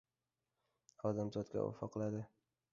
Odamzotga 1.11 1.69
vafo 1.69 1.93
qiladi. 1.97 2.27